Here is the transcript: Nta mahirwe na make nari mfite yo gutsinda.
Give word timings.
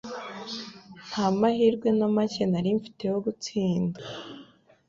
Nta 1.07 1.25
mahirwe 1.39 1.87
na 1.97 2.07
make 2.15 2.43
nari 2.51 2.69
mfite 2.79 3.01
yo 3.11 3.17
gutsinda. 3.25 3.99